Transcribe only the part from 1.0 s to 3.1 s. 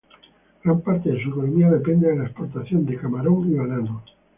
de su economía depende de la exportación de